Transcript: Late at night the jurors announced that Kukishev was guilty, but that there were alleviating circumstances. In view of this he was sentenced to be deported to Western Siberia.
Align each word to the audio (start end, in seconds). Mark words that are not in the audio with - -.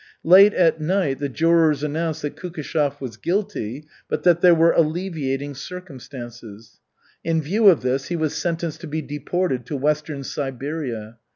Late 0.23 0.55
at 0.55 0.81
night 0.81 1.19
the 1.19 1.29
jurors 1.29 1.83
announced 1.83 2.23
that 2.23 2.35
Kukishev 2.35 2.99
was 2.99 3.17
guilty, 3.17 3.85
but 4.09 4.23
that 4.23 4.41
there 4.41 4.55
were 4.55 4.71
alleviating 4.71 5.53
circumstances. 5.53 6.79
In 7.23 7.39
view 7.39 7.67
of 7.67 7.81
this 7.83 8.07
he 8.07 8.15
was 8.15 8.33
sentenced 8.33 8.81
to 8.81 8.87
be 8.87 9.03
deported 9.03 9.63
to 9.67 9.77
Western 9.77 10.23
Siberia. 10.23 11.19